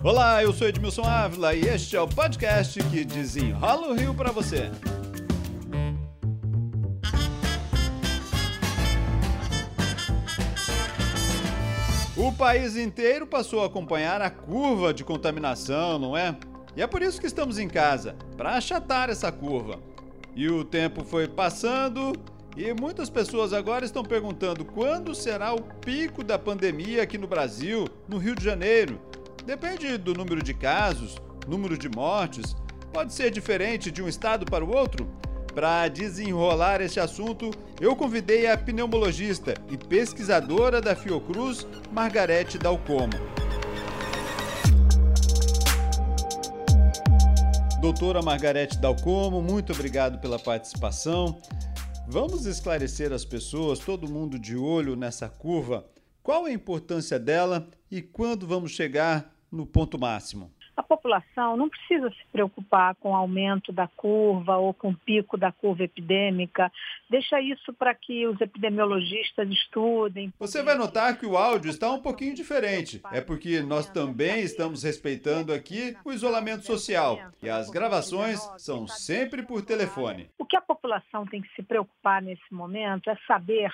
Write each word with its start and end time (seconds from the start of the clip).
Olá, 0.00 0.40
eu 0.44 0.52
sou 0.52 0.68
Edmilson 0.68 1.02
Ávila 1.02 1.56
e 1.56 1.62
este 1.62 1.96
é 1.96 2.00
o 2.00 2.06
podcast 2.06 2.80
que 2.84 3.04
desenrola 3.04 3.88
o 3.88 3.94
Rio 3.94 4.14
para 4.14 4.30
você. 4.30 4.70
O 12.16 12.30
país 12.30 12.76
inteiro 12.76 13.26
passou 13.26 13.60
a 13.60 13.66
acompanhar 13.66 14.22
a 14.22 14.30
curva 14.30 14.94
de 14.94 15.02
contaminação, 15.02 15.98
não 15.98 16.16
é? 16.16 16.36
E 16.76 16.82
é 16.82 16.86
por 16.86 17.02
isso 17.02 17.20
que 17.20 17.26
estamos 17.26 17.58
em 17.58 17.66
casa, 17.66 18.14
para 18.36 18.54
achatar 18.54 19.10
essa 19.10 19.32
curva. 19.32 19.80
E 20.32 20.48
o 20.48 20.64
tempo 20.64 21.02
foi 21.02 21.26
passando 21.26 22.12
e 22.56 22.72
muitas 22.72 23.10
pessoas 23.10 23.52
agora 23.52 23.84
estão 23.84 24.04
perguntando 24.04 24.64
quando 24.64 25.12
será 25.12 25.52
o 25.54 25.60
pico 25.60 26.22
da 26.22 26.38
pandemia 26.38 27.02
aqui 27.02 27.18
no 27.18 27.26
Brasil, 27.26 27.88
no 28.08 28.18
Rio 28.18 28.36
de 28.36 28.44
Janeiro. 28.44 29.00
Depende 29.44 29.96
do 29.96 30.14
número 30.14 30.42
de 30.42 30.54
casos, 30.54 31.16
número 31.46 31.76
de 31.76 31.88
mortes, 31.88 32.56
pode 32.92 33.12
ser 33.12 33.30
diferente 33.30 33.90
de 33.90 34.02
um 34.02 34.08
estado 34.08 34.44
para 34.44 34.64
o 34.64 34.74
outro. 34.74 35.08
Para 35.54 35.88
desenrolar 35.88 36.80
este 36.80 37.00
assunto, 37.00 37.50
eu 37.80 37.96
convidei 37.96 38.46
a 38.46 38.56
pneumologista 38.56 39.54
e 39.70 39.76
pesquisadora 39.76 40.80
da 40.80 40.94
Fiocruz, 40.94 41.66
Margarete 41.90 42.58
Dalcomo. 42.58 43.14
Doutora 47.80 48.20
Margarete 48.20 48.76
Dalcomo, 48.78 49.40
muito 49.40 49.72
obrigado 49.72 50.18
pela 50.18 50.38
participação. 50.38 51.40
Vamos 52.06 52.46
esclarecer 52.46 53.12
as 53.12 53.24
pessoas, 53.24 53.78
todo 53.78 54.08
mundo 54.08 54.38
de 54.38 54.56
olho 54.56 54.96
nessa 54.96 55.28
curva, 55.28 55.84
qual 56.28 56.44
a 56.44 56.52
importância 56.52 57.18
dela 57.18 57.66
e 57.90 58.02
quando 58.02 58.46
vamos 58.46 58.72
chegar 58.72 59.32
no 59.50 59.64
ponto 59.64 59.98
máximo? 59.98 60.52
A 60.76 60.82
população 60.82 61.56
não 61.56 61.70
precisa 61.70 62.10
se 62.10 62.22
preocupar 62.30 62.94
com 62.96 63.12
o 63.12 63.16
aumento 63.16 63.72
da 63.72 63.88
curva 63.88 64.58
ou 64.58 64.74
com 64.74 64.90
o 64.90 64.94
pico 64.94 65.38
da 65.38 65.50
curva 65.50 65.84
epidêmica. 65.84 66.70
Deixa 67.08 67.40
isso 67.40 67.72
para 67.72 67.94
que 67.94 68.26
os 68.26 68.38
epidemiologistas 68.42 69.48
estudem. 69.48 70.30
Você 70.38 70.62
vai 70.62 70.76
notar 70.76 71.18
que 71.18 71.24
o 71.24 71.36
áudio 71.36 71.70
está 71.70 71.90
um 71.90 72.00
pouquinho 72.00 72.34
diferente. 72.34 73.00
É 73.10 73.22
porque 73.22 73.60
nós 73.62 73.88
também 73.88 74.40
estamos 74.40 74.82
respeitando 74.82 75.52
aqui 75.52 75.96
o 76.04 76.12
isolamento 76.12 76.66
social 76.66 77.18
e 77.42 77.48
as 77.48 77.70
gravações 77.70 78.38
são 78.58 78.86
sempre 78.86 79.42
por 79.42 79.62
telefone. 79.62 80.28
O 80.38 80.44
que 80.44 80.56
a 80.56 80.60
população 80.60 81.24
tem 81.26 81.40
que 81.40 81.52
se 81.56 81.62
preocupar 81.62 82.20
nesse 82.20 82.52
momento 82.52 83.08
é 83.08 83.16
saber 83.26 83.72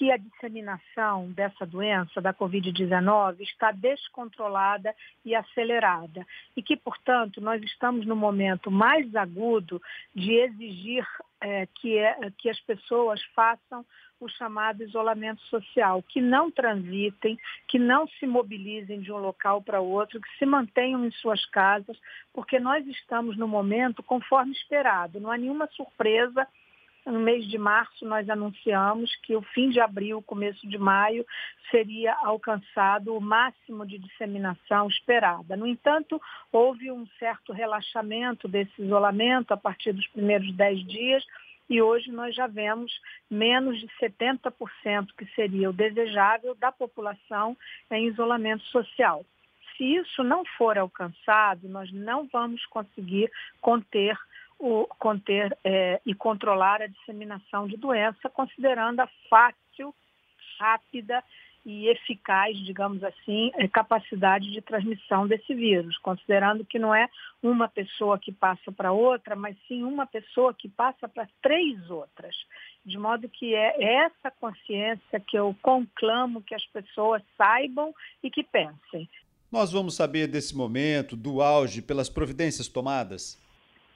que 0.00 0.10
a 0.10 0.16
disseminação 0.16 1.30
dessa 1.32 1.66
doença, 1.66 2.22
da 2.22 2.32
Covid-19, 2.32 3.40
está 3.40 3.70
descontrolada 3.70 4.94
e 5.22 5.34
acelerada. 5.34 6.26
E 6.56 6.62
que, 6.62 6.74
portanto, 6.74 7.38
nós 7.38 7.62
estamos 7.62 8.06
no 8.06 8.16
momento 8.16 8.70
mais 8.70 9.14
agudo 9.14 9.78
de 10.14 10.32
exigir 10.32 11.06
é, 11.38 11.66
que, 11.66 11.98
é, 11.98 12.16
que 12.38 12.48
as 12.48 12.58
pessoas 12.60 13.22
façam 13.34 13.84
o 14.18 14.26
chamado 14.26 14.82
isolamento 14.82 15.42
social, 15.42 16.02
que 16.02 16.22
não 16.22 16.50
transitem, 16.50 17.38
que 17.68 17.78
não 17.78 18.08
se 18.08 18.26
mobilizem 18.26 19.00
de 19.00 19.12
um 19.12 19.18
local 19.18 19.60
para 19.60 19.82
outro, 19.82 20.18
que 20.18 20.38
se 20.38 20.46
mantenham 20.46 21.04
em 21.04 21.10
suas 21.10 21.44
casas, 21.44 21.98
porque 22.32 22.58
nós 22.58 22.86
estamos 22.86 23.36
no 23.36 23.46
momento 23.46 24.02
conforme 24.02 24.52
esperado. 24.52 25.20
Não 25.20 25.30
há 25.30 25.36
nenhuma 25.36 25.66
surpresa 25.68 26.48
no 27.06 27.18
mês 27.18 27.46
de 27.48 27.58
março, 27.58 28.04
nós 28.04 28.28
anunciamos 28.28 29.14
que 29.22 29.34
o 29.34 29.42
fim 29.42 29.70
de 29.70 29.80
abril, 29.80 30.22
começo 30.22 30.66
de 30.68 30.78
maio, 30.78 31.24
seria 31.70 32.14
alcançado 32.22 33.16
o 33.16 33.20
máximo 33.20 33.86
de 33.86 33.98
disseminação 33.98 34.88
esperada. 34.88 35.56
No 35.56 35.66
entanto, 35.66 36.20
houve 36.52 36.90
um 36.90 37.06
certo 37.18 37.52
relaxamento 37.52 38.46
desse 38.46 38.82
isolamento 38.82 39.52
a 39.52 39.56
partir 39.56 39.92
dos 39.92 40.06
primeiros 40.08 40.54
dez 40.54 40.84
dias 40.86 41.24
e 41.70 41.80
hoje 41.80 42.10
nós 42.10 42.34
já 42.34 42.48
vemos 42.48 42.92
menos 43.30 43.78
de 43.78 43.86
70%, 44.00 45.06
que 45.16 45.24
seria 45.36 45.70
o 45.70 45.72
desejável, 45.72 46.52
da 46.56 46.72
população 46.72 47.56
em 47.92 48.08
isolamento 48.08 48.64
social. 48.64 49.24
Se 49.76 49.84
isso 49.84 50.24
não 50.24 50.44
for 50.58 50.76
alcançado, 50.76 51.68
nós 51.68 51.90
não 51.92 52.26
vamos 52.26 52.66
conseguir 52.66 53.30
conter 53.60 54.18
o, 54.60 54.86
conter 54.98 55.56
é, 55.64 56.00
e 56.04 56.14
controlar 56.14 56.82
a 56.82 56.86
disseminação 56.86 57.66
de 57.66 57.76
doença, 57.76 58.28
considerando 58.28 59.00
a 59.00 59.08
fácil, 59.28 59.94
rápida 60.58 61.24
e 61.64 61.88
eficaz, 61.88 62.56
digamos 62.64 63.02
assim, 63.02 63.50
é, 63.54 63.66
capacidade 63.68 64.50
de 64.50 64.60
transmissão 64.60 65.26
desse 65.26 65.54
vírus, 65.54 65.96
considerando 65.98 66.64
que 66.64 66.78
não 66.78 66.94
é 66.94 67.08
uma 67.42 67.68
pessoa 67.68 68.18
que 68.18 68.32
passa 68.32 68.70
para 68.72 68.92
outra, 68.92 69.34
mas 69.34 69.56
sim 69.66 69.82
uma 69.82 70.06
pessoa 70.06 70.54
que 70.54 70.68
passa 70.68 71.08
para 71.08 71.28
três 71.42 71.90
outras. 71.90 72.34
De 72.84 72.98
modo 72.98 73.28
que 73.28 73.54
é 73.54 74.04
essa 74.04 74.30
consciência 74.30 75.20
que 75.20 75.38
eu 75.38 75.54
conclamo 75.60 76.42
que 76.42 76.54
as 76.54 76.64
pessoas 76.66 77.22
saibam 77.36 77.94
e 78.22 78.30
que 78.30 78.42
pensem. 78.42 79.08
Nós 79.50 79.72
vamos 79.72 79.96
saber 79.96 80.28
desse 80.28 80.56
momento, 80.56 81.16
do 81.16 81.42
auge, 81.42 81.82
pelas 81.82 82.08
providências 82.08 82.68
tomadas? 82.68 83.38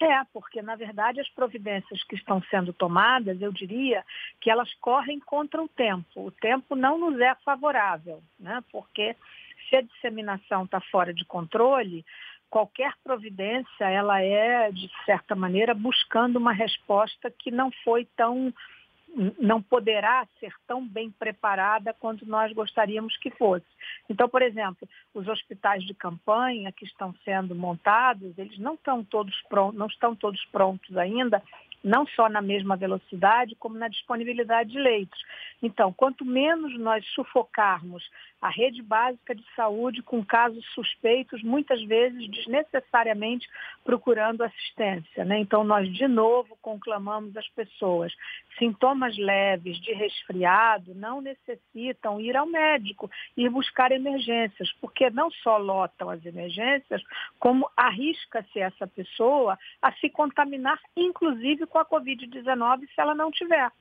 É, 0.01 0.25
porque 0.33 0.61
na 0.61 0.75
verdade 0.75 1.21
as 1.21 1.29
providências 1.31 2.03
que 2.05 2.17
estão 2.17 2.43
sendo 2.51 2.73
tomadas, 2.73 3.41
eu 3.41 3.53
diria 3.53 4.05
que 4.41 4.51
elas 4.51 4.73
correm 4.75 5.21
contra 5.21 5.63
o 5.63 5.69
tempo. 5.69 6.27
O 6.27 6.31
tempo 6.31 6.75
não 6.75 6.99
nos 6.99 7.19
é 7.21 7.35
favorável, 7.45 8.23
né? 8.39 8.63
porque 8.73 9.17
se 9.69 9.77
a 9.77 9.83
disseminação 9.83 10.65
está 10.65 10.81
fora 10.81 11.15
de 11.15 11.25
controle, 11.25 12.05
qualquer 12.51 12.93
providência 13.03 13.85
ela 13.85 14.21
é, 14.21 14.71
de 14.71 14.91
certa 15.05 15.35
maneira, 15.35 15.75
buscando 15.75 16.37
uma 16.37 16.53
resposta 16.53 17.31
que 17.31 17.51
não 17.51 17.71
foi 17.85 18.07
tão 18.17 18.53
não 19.39 19.63
poderá 19.63 20.27
ser 20.41 20.53
tão 20.67 20.87
bem 20.87 21.11
preparada 21.11 21.95
quanto 21.95 22.27
nós 22.27 22.53
gostaríamos 22.53 23.17
que 23.19 23.31
fosse. 23.31 23.67
Então, 24.09 24.29
por 24.29 24.43
exemplo, 24.43 24.89
os 25.15 25.29
hospitais 25.29 25.85
de 25.85 25.95
campanha 25.95 26.73
que 26.73 26.85
estão 26.85 27.15
sendo 27.25 27.55
montados, 27.55 28.37
eles 28.37 28.59
não 28.59 28.75
estão 28.75 29.05
todos 29.05 29.35
prontos, 29.49 29.79
não 29.79 29.87
estão 29.87 30.15
todos 30.17 30.45
prontos 30.47 30.97
ainda, 30.97 31.43
não 31.83 32.07
só 32.07 32.29
na 32.29 32.41
mesma 32.41 32.77
velocidade, 32.77 33.55
como 33.57 33.77
na 33.77 33.89
disponibilidade 33.89 34.71
de 34.71 34.79
leitos. 34.79 35.21
Então, 35.63 35.93
quanto 35.93 36.25
menos 36.25 36.79
nós 36.81 37.05
sufocarmos 37.15 38.03
a 38.45 38.51
rede 38.51 38.83
básica 38.83 39.35
de 39.35 39.43
saúde 39.57 40.03
com 40.03 40.23
casos 40.23 40.63
suspeitos, 40.75 41.43
muitas 41.43 41.83
vezes 41.85 42.31
desnecessariamente 42.31 43.49
procurando 43.83 44.43
assistência. 44.43 45.25
Né? 45.25 45.39
Então, 45.39 45.65
nós 45.65 45.91
de 45.91 46.07
novo 46.07 46.55
conclamamos 46.61 47.35
as 47.39 47.49
pessoas. 47.49 48.13
Sintomas 48.59 49.17
leves 49.17 49.81
de 49.81 49.95
resfriado 49.95 50.95
não 50.95 51.23
necessitam 51.23 52.21
ir 52.21 52.37
ao 52.37 52.45
médico, 52.45 53.11
ir 53.35 53.49
buscar 53.49 53.91
emergências, 53.93 54.71
porque 54.79 55.09
não 55.09 55.31
só 55.31 55.57
lotam 55.57 56.11
as 56.11 56.23
emergências, 56.27 57.03
como 57.39 57.67
arrisca-se 57.75 58.61
essa 58.61 58.87
pessoa 58.87 59.59
a 59.81 59.91
se 59.93 60.11
contaminar, 60.11 60.79
inclusive 60.95 61.65
com 61.65 61.79
a 61.79 61.87
Covid-19 61.87 62.81
se 62.95 63.01
ela 63.01 63.15
não 63.15 63.31
tiver. 63.31 63.73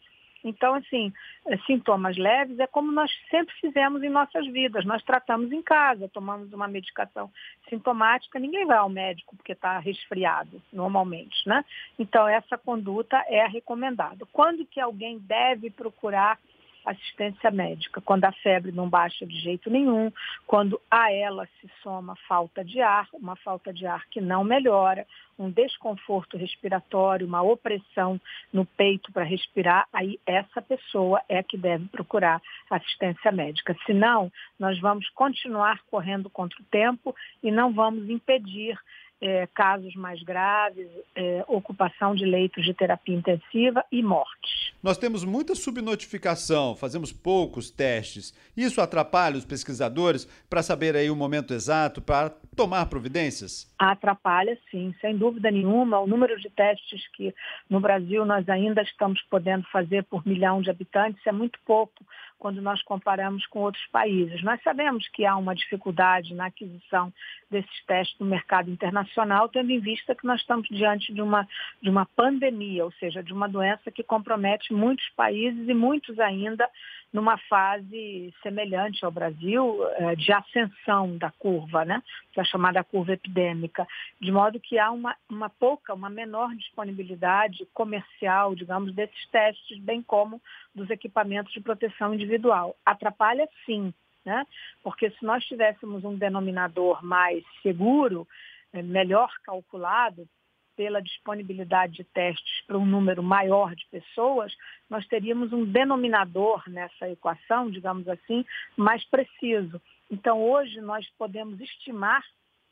Então, 0.44 0.74
assim, 0.76 1.14
eh, 1.48 1.58
sintomas 1.66 2.18
leves 2.18 2.59
é 2.59 2.68
como 2.68 2.92
nós 2.92 3.12
sempre 3.30 3.54
fizemos 3.56 4.04
em 4.04 4.09
nossas 4.09 4.46
vidas. 4.48 4.86
Nós 4.86 5.02
tratamos 5.04 5.52
em 5.52 5.62
casa, 5.62 6.09
tomamos 6.09 6.52
uma 6.54 6.68
medicação 6.68 7.31
sintomática, 7.70 8.40
ninguém 8.40 8.66
vai 8.66 8.78
ao 8.78 8.90
médico 8.90 9.36
porque 9.36 9.54
está 9.54 9.80
resfriado, 9.80 10.62
normalmente, 10.72 11.48
né? 11.48 11.64
Então, 11.98 12.28
essa 12.28 12.58
conduta 12.58 13.24
é 13.28 13.46
recomendada. 13.48 14.26
Quando 14.31 14.66
que 14.66 14.80
alguém 14.80 15.18
deve 15.20 15.70
procurar 15.70 16.38
assistência 16.85 17.49
médica, 17.51 18.01
quando 18.01 18.25
a 18.25 18.31
febre 18.31 18.71
não 18.71 18.89
baixa 18.89 19.25
de 19.25 19.39
jeito 19.39 19.69
nenhum, 19.69 20.11
quando 20.45 20.80
a 20.89 21.12
ela 21.12 21.47
se 21.59 21.69
soma 21.81 22.15
falta 22.27 22.63
de 22.63 22.81
ar, 22.81 23.07
uma 23.13 23.35
falta 23.35 23.74
de 23.74 23.85
ar 23.85 24.06
que 24.09 24.19
não 24.19 24.44
melhora, 24.44 25.06
um 25.38 25.50
desconforto 25.50 26.38
respiratório, 26.38 27.25
uma 27.25 27.41
opressão 27.41 28.19
no 28.51 28.65
peito 28.65 29.12
para 29.12 29.24
respirar, 29.24 29.88
aí 29.91 30.19
essa 30.25 30.62
pessoa 30.62 31.21
é 31.27 31.41
que 31.41 31.57
deve 31.57 31.85
procurar 31.88 32.41
assistência 32.69 33.31
médica. 33.31 33.75
Senão, 33.86 34.31
nós 34.59 34.79
vamos 34.79 35.09
continuar 35.09 35.81
correndo 35.89 36.29
contra 36.29 36.62
o 36.62 36.65
tempo 36.65 37.15
e 37.41 37.51
não 37.51 37.74
vamos 37.74 38.09
impedir 38.09 38.77
é, 39.24 39.48
casos 39.56 39.96
mais 39.96 40.22
graves, 40.22 40.86
é, 41.16 41.46
ocupação 41.48 42.14
de 42.14 42.25
leitos 42.25 42.66
de 42.66 42.74
terapia 42.74 43.16
intensiva 43.16 43.86
e 43.90 44.04
mortes. 44.04 44.74
Nós 44.84 44.98
temos 44.98 45.24
muita 45.24 45.56
subnotificação, 45.56 46.75
fazemos 46.75 47.14
poucos 47.14 47.72
testes. 47.72 48.34
Isso 48.56 48.81
atrapalha 48.81 49.38
os 49.38 49.46
pesquisadores 49.46 50.28
para 50.50 50.62
saber 50.62 50.94
aí 50.98 51.10
o 51.10 51.16
momento 51.16 51.54
exato, 51.54 52.02
para 52.02 52.34
tomar 52.55 52.85
providências? 52.88 53.73
Atrapalha, 53.77 54.57
sim, 54.69 54.94
sem 55.01 55.17
dúvida 55.17 55.50
nenhuma. 55.51 56.00
O 56.00 56.07
número 56.07 56.39
de 56.39 56.50
testes 56.50 57.07
que 57.13 57.33
no 57.69 57.79
Brasil 57.79 58.25
nós 58.25 58.47
ainda 58.50 58.81
estamos 58.81 59.21
podendo 59.29 59.65
fazer 59.71 60.03
por 60.03 60.25
milhão 60.25 60.61
de 60.61 60.69
habitantes 60.69 61.25
é 61.25 61.31
muito 61.31 61.59
pouco 61.65 62.05
quando 62.44 62.61
nós 62.61 62.83
comparamos 62.83 63.47
com 63.47 63.59
outros 63.59 63.85
países. 63.88 64.44
Nós 64.44 64.61
sabemos 64.63 65.07
que 65.07 65.25
há 65.25 65.38
uma 65.38 65.55
dificuldade 65.55 66.33
na 66.33 66.47
aquisição 66.47 67.13
desses 67.50 67.85
testes 67.85 68.19
no 68.19 68.25
mercado 68.25 68.69
internacional, 68.69 69.47
tendo 69.47 69.71
em 69.71 69.79
vista 69.79 70.13
que 70.13 70.27
nós 70.27 70.41
estamos 70.41 70.67
diante 70.67 71.13
de 71.13 71.21
uma, 71.21 71.47
de 71.81 71.89
uma 71.89 72.05
pandemia, 72.05 72.83
ou 72.83 72.91
seja, 72.94 73.23
de 73.23 73.31
uma 73.31 73.47
doença 73.47 73.89
que 73.89 74.03
compromete 74.03 74.73
muitos 74.73 75.07
países 75.15 75.69
e 75.69 75.73
muitos 75.73 76.19
ainda 76.19 76.69
numa 77.13 77.38
fase 77.38 78.33
semelhante 78.42 79.06
ao 79.06 79.12
Brasil, 79.12 79.77
eh, 79.98 80.15
de 80.15 80.33
ascensão 80.33 81.15
da 81.15 81.30
curva, 81.30 81.86
né? 81.86 82.01
que 82.31 82.39
é 82.42 82.44
chamada 82.44 82.83
curva 82.83 83.13
epidêmica, 83.13 83.88
de 84.19 84.31
modo 84.31 84.60
que 84.60 84.80
há 84.80 84.89
uma, 84.89 85.15
uma 85.30 85.48
pouca, 85.48 85.94
uma 85.94 86.10
menor 86.10 86.50
disponibilidade 86.56 87.68
comercial, 87.71 88.56
digamos, 88.56 88.95
desses 88.95 89.30
testes, 89.30 89.77
bem 89.77 90.01
como 90.01 90.42
dos 90.74 90.89
equipamentos 90.89 91.54
de 91.54 91.62
proteção 91.62 92.15
individual. 92.15 92.75
Atrapalha 92.83 93.48
sim, 93.63 93.94
né? 94.25 94.48
porque 94.81 95.12
se 95.12 95.24
nós 95.24 95.45
tivéssemos 95.45 96.04
um 96.04 96.15
denominador 96.15 97.06
mais 97.06 97.44
seguro, 97.62 98.27
eh, 98.74 98.81
melhor 98.81 99.31
calculado, 99.44 100.27
pela 100.75 101.02
disponibilidade 101.02 101.94
de 101.94 102.04
testes 102.04 102.66
para 102.66 102.78
um 102.78 102.86
número 102.86 103.22
maior 103.22 103.75
de 103.75 103.86
pessoas, 103.92 104.54
nós 104.90 105.06
teríamos 105.08 105.54
um 105.54 105.66
denominador 105.66 106.64
nessa 106.68 107.10
equação, 107.10 107.70
digamos 107.70 108.08
assim, 108.08 108.46
mais 108.75 109.04
preciso. 109.06 109.81
Então, 110.12 110.42
hoje, 110.42 110.80
nós 110.81 111.08
podemos 111.18 111.60
estimar 111.60 112.24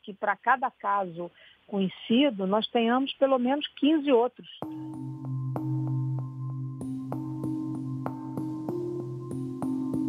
que 0.02 0.12
para 0.12 0.36
cada 0.36 0.70
caso 0.70 1.30
conhecido, 1.66 2.46
nós 2.46 2.66
tenhamos 2.68 3.12
pelo 3.14 3.38
menos 3.38 3.66
15 3.76 4.12
outros. 4.12 4.48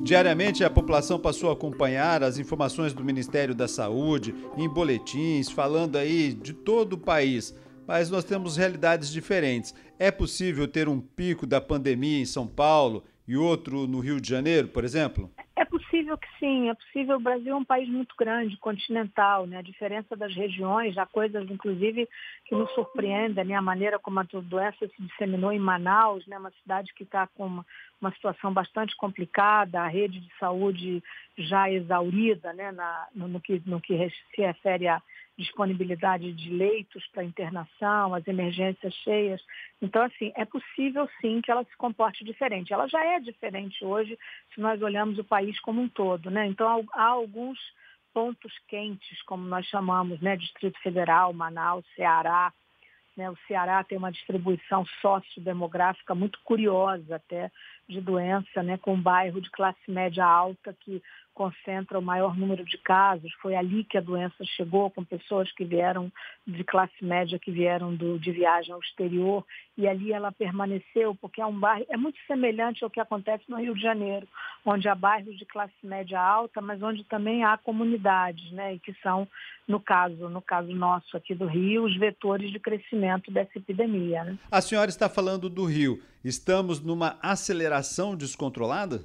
Diariamente, 0.04 0.66
a 0.66 0.70
população 0.70 1.18
passou 1.18 1.50
a 1.50 1.54
acompanhar 1.54 2.24
as 2.24 2.38
informações 2.38 2.94
do 2.94 3.06
Ministério 3.06 3.56
da 3.56 3.70
Saúde 3.70 4.36
em 4.58 4.68
boletins, 4.68 5.50
falando 5.50 5.96
aí 5.98 6.34
de 6.34 6.52
todo 6.52 6.94
o 6.94 6.98
país 6.98 7.56
mas 7.88 8.10
nós 8.10 8.24
temos 8.24 8.58
realidades 8.58 9.12
diferentes. 9.12 9.74
É 10.00 10.12
possível 10.12 10.68
ter 10.68 10.88
um 10.88 11.00
pico 11.00 11.46
da 11.46 11.62
pandemia 11.62 12.20
em 12.20 12.26
São 12.26 12.48
Paulo 12.48 13.04
e 13.28 13.38
outro 13.38 13.88
no 13.88 14.00
Rio 14.00 14.20
de 14.20 14.30
Janeiro, 14.30 14.68
por 14.68 14.84
exemplo? 14.84 15.32
É 15.56 15.64
possível 15.64 16.18
que 16.18 16.28
sim, 16.40 16.70
é 16.70 16.74
possível. 16.74 17.18
O 17.18 17.22
Brasil 17.22 17.54
é 17.54 17.56
um 17.56 17.64
país 17.64 17.88
muito 17.88 18.16
grande, 18.18 18.58
continental, 18.58 19.46
né? 19.46 19.60
A 19.60 19.62
diferença 19.62 20.16
das 20.16 20.34
regiões, 20.34 20.98
há 20.98 21.06
coisas, 21.06 21.50
inclusive, 21.50 22.10
que 22.46 22.56
nos 22.56 22.70
surpreendem, 22.74 23.46
né? 23.46 23.56
A 23.56 23.62
maneira 23.62 24.00
como 24.00 24.20
a 24.20 24.24
doença 24.24 24.88
se 24.88 25.02
disseminou 25.02 25.52
em 25.52 25.60
Manaus, 25.60 26.26
né? 26.28 26.38
Uma 26.38 26.52
cidade 26.62 26.94
que 26.94 27.04
está 27.04 27.28
com 27.28 27.46
uma, 27.46 27.66
uma, 28.02 28.12
situação 28.12 28.52
bastante 28.52 28.96
complicada, 28.98 29.82
a 29.82 29.88
rede 29.88 30.20
de 30.20 30.30
saúde 30.40 31.04
já 31.38 31.70
exaurida, 31.72 32.52
né? 32.54 32.72
Na, 32.72 33.08
no, 33.16 33.28
no, 33.28 33.40
que, 33.40 33.62
no 33.66 33.80
que 33.80 33.96
se 34.36 34.42
refere 34.42 34.88
a 34.88 35.02
disponibilidade 35.38 36.32
de 36.34 36.50
leitos 36.50 37.06
para 37.08 37.24
internação, 37.24 38.14
as 38.14 38.28
emergências 38.28 38.94
cheias. 38.96 39.42
Então, 39.82 40.04
assim, 40.04 40.32
é 40.36 40.46
possível 40.46 41.10
sim 41.20 41.42
que 41.42 41.52
ela 41.52 41.64
se 41.64 41.76
comporte 41.78 42.24
diferente. 42.24 42.74
Ela 42.74 42.88
já 42.88 43.04
é 43.04 43.20
diferente 43.20 43.84
hoje 43.84 44.18
se 44.54 44.62
nós 44.62 44.82
olhamos 44.82 45.18
o 45.18 45.24
país 45.24 45.60
como 45.62 45.82
um 45.82 45.90
todo, 45.90 46.30
né? 46.30 46.46
Então, 46.48 46.86
há 46.94 47.06
alguns 47.06 47.60
pontos 48.14 48.54
quentes, 48.68 49.22
como 49.24 49.44
nós 49.48 49.66
chamamos, 49.66 50.22
né? 50.22 50.38
Distrito 50.38 50.80
Federal, 50.82 51.34
Manaus, 51.34 51.86
Ceará, 51.96 52.54
né? 53.16 53.30
O 53.30 53.38
Ceará 53.48 53.84
tem 53.84 53.98
uma 53.98 54.12
distribuição 54.12 54.86
sociodemográfica 55.02 56.16
muito 56.16 56.40
curiosa 56.44 57.16
até 57.16 57.52
de 57.88 58.00
doença, 58.00 58.64
né? 58.64 58.78
com 58.78 58.94
um 58.94 59.02
bairro 59.02 59.42
de 59.42 59.50
classe 59.52 59.92
média 59.92 60.26
alta 60.26 60.74
que 60.74 61.02
concentra 61.34 61.98
o 61.98 62.02
maior 62.02 62.38
número 62.38 62.64
de 62.64 62.78
casos. 62.78 63.34
Foi 63.42 63.56
ali 63.56 63.84
que 63.84 63.98
a 63.98 64.02
doença 64.02 64.46
chegou, 64.56 64.90
com 64.92 65.04
pessoas 65.04 65.52
que 65.52 65.66
vieram 65.66 66.12
de 66.46 66.64
classe 66.64 67.04
média, 67.04 67.40
que 67.40 67.52
vieram 67.52 67.96
do, 67.96 68.20
de 68.20 68.32
viagem 68.32 68.72
ao 68.72 68.80
exterior, 68.80 69.44
e 69.76 69.88
ali 69.88 70.14
ela 70.14 70.32
permaneceu, 70.32 71.16
porque 71.16 71.42
é 71.42 71.46
um 71.46 71.60
bairro, 71.60 71.86
é 71.90 71.98
muito 71.98 72.20
semelhante 72.28 72.84
ao 72.84 72.90
que 72.90 73.00
acontece 73.00 73.44
no 73.50 73.58
Rio 73.58 73.74
de 73.74 73.82
Janeiro, 73.82 74.28
onde 74.64 74.88
há 74.88 74.94
bairros 74.94 75.36
de 75.38 75.46
classe 75.46 75.74
média 75.82 76.22
alta, 76.22 76.62
mas 76.62 76.82
onde 76.84 77.04
também 77.06 77.44
há 77.44 77.58
comunidades, 77.58 78.52
né, 78.52 78.76
e 78.76 78.80
que 78.80 78.94
são, 79.02 79.28
no 79.68 79.80
caso, 79.80 80.30
no 80.30 80.42
caso 80.42 80.72
nosso 80.72 81.18
aqui 81.18 81.34
do 81.34 81.48
Rio, 81.48 81.84
os 81.86 81.98
vetores 81.98 82.52
de 82.52 82.60
crescimento 82.60 83.03
dessa 83.32 83.58
epidemia. 83.58 84.24
Né? 84.24 84.38
A 84.52 84.62
senhora 84.62 84.90
está 84.90 85.10
falando 85.10 85.50
do 85.50 85.66
Rio. 85.66 86.02
Estamos 86.24 86.82
numa 86.82 87.18
aceleração 87.22 88.16
descontrolada? 88.16 89.02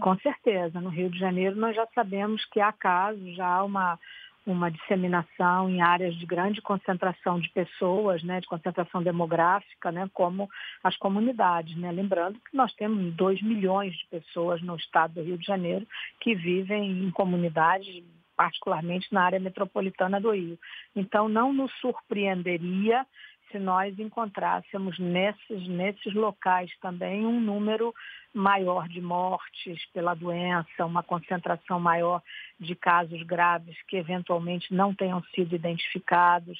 Com 0.00 0.16
certeza. 0.18 0.80
No 0.80 0.88
Rio 0.88 1.10
de 1.10 1.18
Janeiro 1.18 1.56
nós 1.56 1.76
já 1.76 1.86
sabemos 1.94 2.44
que 2.46 2.60
há 2.60 2.72
casos, 2.72 3.36
já 3.36 3.46
há 3.46 3.64
uma, 3.64 3.98
uma 4.46 4.70
disseminação 4.70 5.68
em 5.68 5.82
áreas 5.82 6.14
de 6.16 6.24
grande 6.24 6.62
concentração 6.62 7.38
de 7.38 7.48
pessoas, 7.50 8.22
né, 8.22 8.40
de 8.40 8.46
concentração 8.46 9.02
demográfica, 9.02 9.92
né, 9.92 10.08
como 10.12 10.48
as 10.82 10.96
comunidades. 10.96 11.76
Né? 11.76 11.92
Lembrando 11.92 12.40
que 12.40 12.56
nós 12.56 12.72
temos 12.74 13.14
2 13.14 13.42
milhões 13.42 13.92
de 13.94 14.06
pessoas 14.06 14.62
no 14.62 14.76
estado 14.76 15.14
do 15.14 15.22
Rio 15.22 15.36
de 15.36 15.46
Janeiro 15.46 15.86
que 16.20 16.34
vivem 16.34 17.04
em 17.04 17.10
comunidades, 17.10 18.02
particularmente 18.36 19.12
na 19.12 19.22
área 19.22 19.38
metropolitana 19.38 20.18
do 20.18 20.30
Rio. 20.30 20.58
Então, 20.96 21.28
não 21.28 21.52
nos 21.52 21.70
surpreenderia 21.80 23.06
se 23.50 23.58
nós 23.58 23.98
encontrássemos 23.98 24.98
nesses, 24.98 25.66
nesses 25.68 26.14
locais 26.14 26.70
também 26.80 27.26
um 27.26 27.40
número 27.40 27.94
maior 28.32 28.88
de 28.88 29.00
mortes 29.00 29.84
pela 29.92 30.14
doença, 30.14 30.86
uma 30.86 31.02
concentração 31.02 31.80
maior 31.80 32.22
de 32.58 32.74
casos 32.74 33.22
graves 33.24 33.76
que 33.88 33.96
eventualmente 33.96 34.72
não 34.72 34.94
tenham 34.94 35.22
sido 35.34 35.54
identificados 35.54 36.58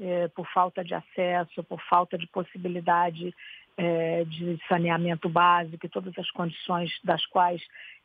eh, 0.00 0.28
por 0.28 0.46
falta 0.48 0.82
de 0.82 0.94
acesso, 0.94 1.62
por 1.64 1.80
falta 1.82 2.16
de 2.16 2.26
possibilidade 2.28 3.34
eh, 3.76 4.24
de 4.24 4.58
saneamento 4.66 5.28
básico 5.28 5.84
e 5.84 5.90
todas 5.90 6.16
as 6.18 6.30
condições 6.30 6.90
das 7.04 7.24
quais 7.26 7.62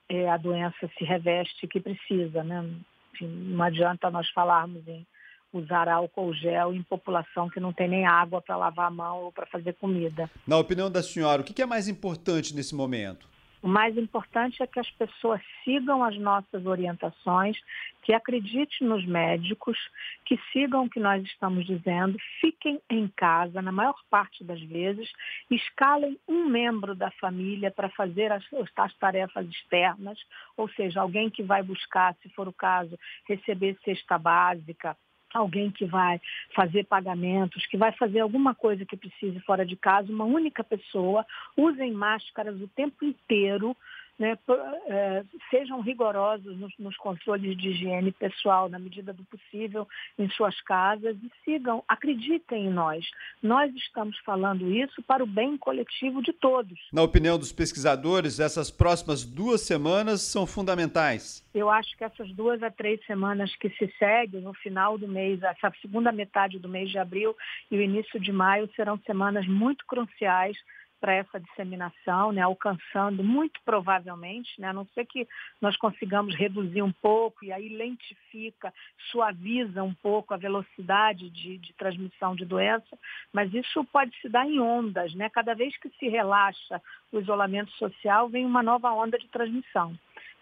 eh, 0.09 0.27
a 0.29 0.35
doença 0.35 0.89
se 0.97 1.05
reveste 1.05 1.67
que 1.67 1.79
precisa. 1.79 2.43
Né? 2.43 2.69
Enfim, 3.13 3.27
não 3.27 3.63
adianta 3.63 4.11
nós 4.11 4.29
falarmos 4.31 4.85
em 4.87 5.07
usar 5.57 5.87
álcool 5.87 6.33
gel 6.33 6.73
em 6.73 6.83
população 6.83 7.49
que 7.49 7.59
não 7.59 7.73
tem 7.73 7.87
nem 7.87 8.05
água 8.05 8.41
para 8.41 8.57
lavar 8.57 8.87
a 8.87 8.91
mão 8.91 9.23
ou 9.23 9.31
para 9.31 9.45
fazer 9.45 9.73
comida. 9.73 10.29
Na 10.45 10.57
opinião 10.57 10.89
da 10.91 11.01
senhora, 11.01 11.41
o 11.41 11.45
que 11.45 11.61
é 11.61 11.65
mais 11.65 11.87
importante 11.87 12.55
nesse 12.55 12.75
momento? 12.75 13.27
O 13.65 13.67
mais 13.67 13.97
importante 13.97 14.61
é 14.61 14.67
que 14.67 14.79
as 14.79 14.91
pessoas 14.91 15.41
sigam 15.63 16.03
as 16.03 16.15
nossas 16.19 16.67
orientações, 16.67 17.57
que 18.03 18.13
acreditem 18.13 18.87
nos 18.87 19.03
médicos, 19.07 19.75
que 20.23 20.39
sigam 20.53 20.85
o 20.85 20.89
que 20.89 20.99
nós 20.99 21.23
estamos 21.23 21.65
dizendo, 21.65 22.15
fiquem 22.39 22.79
em 22.87 23.07
casa, 23.07 23.63
na 23.63 23.71
maior 23.71 23.95
parte 24.07 24.43
das 24.43 24.61
vezes, 24.61 25.11
escalem 25.49 26.15
um 26.27 26.45
membro 26.45 26.93
da 26.93 27.09
família 27.19 27.71
para 27.71 27.89
fazer 27.89 28.31
as, 28.31 28.43
as 28.77 28.93
tarefas 28.97 29.47
externas, 29.49 30.19
ou 30.55 30.69
seja, 30.69 31.01
alguém 31.01 31.31
que 31.31 31.41
vai 31.41 31.63
buscar, 31.63 32.15
se 32.21 32.29
for 32.29 32.47
o 32.47 32.53
caso, 32.53 32.95
receber 33.27 33.75
cesta 33.83 34.19
básica, 34.19 34.95
alguém 35.37 35.69
que 35.69 35.85
vai 35.85 36.19
fazer 36.53 36.85
pagamentos, 36.85 37.65
que 37.65 37.77
vai 37.77 37.91
fazer 37.91 38.19
alguma 38.19 38.55
coisa 38.55 38.85
que 38.85 38.97
precise 38.97 39.39
fora 39.41 39.65
de 39.65 39.75
casa, 39.75 40.11
uma 40.11 40.25
única 40.25 40.63
pessoa, 40.63 41.25
usem 41.57 41.91
máscaras 41.91 42.59
o 42.61 42.67
tempo 42.69 43.03
inteiro, 43.03 43.75
né, 44.17 44.37
é, 44.87 45.23
sejam 45.49 45.81
rigorosos 45.81 46.57
nos, 46.57 46.73
nos, 46.79 46.95
controles 46.97 47.57
de 47.57 47.69
higiene 47.69 48.11
pessoal, 48.11 48.69
na 48.69 48.79
medida 48.79 49.11
do 49.11 49.23
possível, 49.25 49.87
em 50.17 50.29
suas 50.29 50.59
casas 50.61 51.17
e 51.21 51.31
sigam, 51.43 51.83
acreditem 51.87 52.67
em 52.67 52.69
nós. 52.69 53.05
Nós 53.43 53.73
estamos 53.75 54.17
falando 54.19 54.71
isso 54.71 55.01
para 55.03 55.23
o 55.23 55.27
bem 55.27 55.57
coletivo 55.57 56.21
de 56.21 56.31
todos. 56.31 56.79
Na 56.93 57.03
opinião 57.03 57.37
dos 57.37 57.51
pesquisadores, 57.51 58.39
essas 58.39 58.71
próximas 58.71 59.25
duas 59.25 59.61
semanas 59.61 60.21
são 60.21 60.47
fundamentais. 60.47 61.45
Eu 61.53 61.69
acho 61.69 61.95
que 61.97 62.03
essas 62.03 62.31
duas 62.31 62.63
a 62.63 62.71
três 62.71 63.03
semanas 63.05 63.53
que 63.55 63.69
se 63.71 63.93
seguem, 63.99 64.41
no 64.41 64.53
final 64.53 64.97
do 64.97 65.07
mês, 65.07 65.41
essa 65.43 65.71
segunda 65.81 66.11
metade 66.11 66.57
do 66.57 66.69
mês 66.69 66.89
de 66.89 66.97
abril 66.97 67.35
e 67.69 67.77
o 67.77 67.81
início 67.81 68.19
de 68.19 68.31
maio, 68.31 68.69
serão 68.75 68.97
semanas 69.05 69.45
muito 69.47 69.85
cruciais 69.85 70.57
para 71.05 71.13
essa 71.13 71.39
disseminação, 71.39 72.31
né, 72.31 72.41
alcançando 72.41 73.23
muito 73.23 73.59
provavelmente, 73.63 74.59
né, 74.59 74.69
a 74.69 74.73
não 74.73 74.87
ser 74.87 75.05
que 75.05 75.27
nós 75.61 75.77
consigamos 75.77 76.33
reduzir 76.33 76.81
um 76.81 76.91
pouco 76.91 77.45
e 77.45 77.51
aí 77.51 77.69
lentifica, 77.69 78.73
suaviza 79.11 79.83
um 79.83 79.93
pouco 79.93 80.33
a 80.33 80.37
velocidade 80.37 81.29
de, 81.29 81.59
de 81.59 81.73
transmissão 81.73 82.35
de 82.35 82.43
doença, 82.43 82.97
mas 83.31 83.53
isso 83.53 83.85
pode 83.85 84.19
se 84.19 84.27
dar 84.27 84.47
em 84.47 84.59
ondas, 84.59 85.13
né? 85.13 85.29
Cada 85.29 85.53
vez 85.53 85.77
que 85.77 85.89
se 85.89 86.07
relaxa 86.07 86.81
o 87.11 87.19
isolamento 87.19 87.69
social, 87.73 88.27
vem 88.27 88.43
uma 88.43 88.63
nova 88.63 88.91
onda 88.91 89.19
de 89.19 89.27
transmissão. 89.27 89.95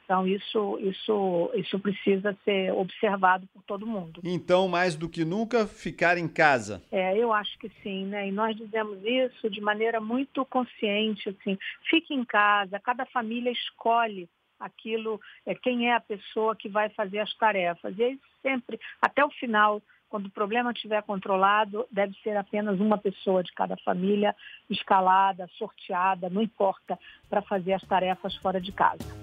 Então 0.04 0.28
isso, 0.28 0.78
isso, 0.80 1.52
isso 1.56 1.80
precisa 1.80 2.38
ser 2.44 2.72
observado 2.74 3.48
por 3.54 3.64
todo 3.64 3.88
mundo. 3.88 4.22
Então, 4.24 4.68
mais 4.68 4.96
do 4.96 5.08
que 5.08 5.24
nunca, 5.24 5.66
ficar 5.66 6.18
em 6.18 6.28
casa. 6.28 6.82
É, 6.92 7.18
eu 7.18 7.32
acho 7.32 7.58
que 7.58 7.70
sim, 7.82 8.06
né? 8.06 8.28
E 8.28 8.32
nós 8.32 8.56
dizemos 8.56 9.00
isso 9.04 9.50
de 9.50 9.62
maneira 9.62 10.00
muito 10.00 10.46
consciente, 10.46 11.30
assim, 11.30 11.58
fique 11.90 12.14
em 12.14 12.26
casa, 12.26 12.80
cada 12.80 13.06
família 13.06 13.52
escolhe 13.52 14.30
aquilo, 14.60 15.20
é, 15.46 15.54
quem 15.56 15.90
é 15.90 15.94
a 15.94 16.00
pessoa 16.00 16.56
que 16.56 16.70
vai 16.70 16.90
fazer 16.90 17.20
as 17.20 17.34
tarefas. 17.36 17.98
E 17.98 18.04
aí 18.04 18.20
sempre, 18.42 18.80
até 19.02 19.24
o 19.24 19.30
final, 19.32 19.82
quando 20.10 20.28
o 20.28 20.32
problema 20.32 20.72
estiver 20.72 21.02
controlado, 21.04 21.88
deve 21.92 22.14
ser 22.22 22.38
apenas 22.38 22.80
uma 22.80 22.98
pessoa 22.98 23.44
de 23.44 23.52
cada 23.54 23.76
família 23.78 24.36
escalada, 24.70 25.50
sorteada, 25.58 26.30
não 26.30 26.42
importa, 26.42 27.00
para 27.30 27.42
fazer 27.42 27.74
as 27.74 27.84
tarefas 27.84 28.36
fora 28.36 28.62
de 28.62 28.72
casa. 28.72 29.23